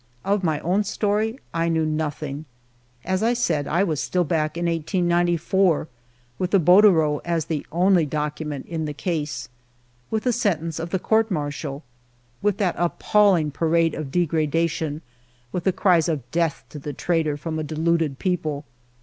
Of 0.25 0.43
my 0.43 0.59
own 0.61 0.83
story 0.83 1.39
I 1.53 1.69
knew 1.69 1.85
nothing. 1.85 2.45
As 3.05 3.21
I 3.21 3.33
said, 3.35 3.67
I 3.67 3.83
was 3.83 4.01
still 4.01 4.23
back 4.23 4.57
in 4.57 4.65
1894, 4.65 5.87
with 6.39 6.49
the 6.49 6.57
bordereau 6.59 7.21
as 7.23 7.45
the 7.45 7.67
only 7.71 8.07
document 8.07 8.65
in 8.65 8.85
the 8.85 8.95
case, 8.95 9.47
with 10.09 10.23
the 10.23 10.33
sentence 10.33 10.79
of 10.79 10.89
the 10.89 10.97
Court 10.97 11.29
Martial, 11.29 11.83
with 12.41 12.57
that 12.57 12.73
appalling 12.79 13.51
parade 13.51 13.93
of 13.93 14.09
de 14.11 14.25
gradation, 14.25 15.03
with 15.51 15.65
the 15.65 15.71
cries 15.71 16.09
of" 16.09 16.31
Death 16.31 16.63
to 16.69 16.79
the 16.79 16.93
traitor!" 16.93 17.37
from 17.37 17.59
a 17.59 17.63
deluded 17.63 18.17
people. 18.17 18.65